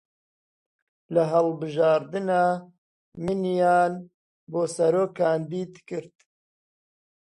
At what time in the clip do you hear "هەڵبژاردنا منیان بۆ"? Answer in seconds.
1.33-4.61